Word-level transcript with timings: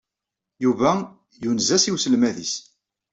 Yuba 0.63 0.91
yunez-as 1.43 1.83
i 1.85 1.91
uselmad-nnes. 1.95 2.53